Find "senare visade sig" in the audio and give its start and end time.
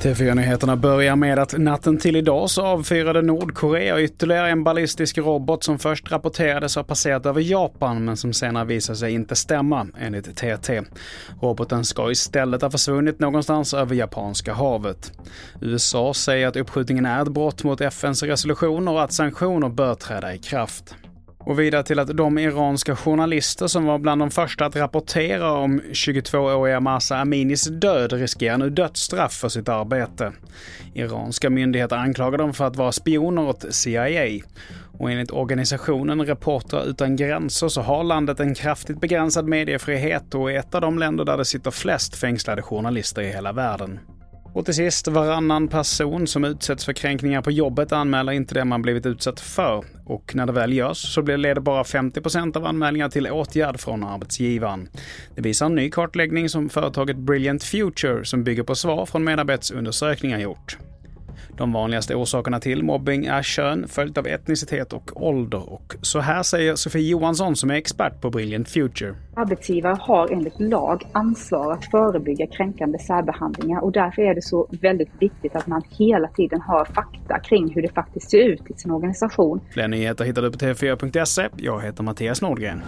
8.32-9.12